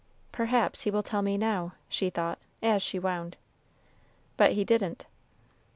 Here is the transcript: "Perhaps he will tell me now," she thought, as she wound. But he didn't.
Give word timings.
"Perhaps 0.31 0.81
he 0.81 0.89
will 0.89 1.03
tell 1.03 1.21
me 1.21 1.37
now," 1.37 1.73
she 1.87 2.09
thought, 2.09 2.39
as 2.63 2.81
she 2.81 2.97
wound. 2.97 3.37
But 4.35 4.53
he 4.53 4.63
didn't. 4.63 5.05